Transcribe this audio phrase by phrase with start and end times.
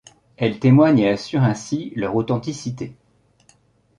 [0.35, 2.95] Elles témoignent et assurent ainsi leur authenticité.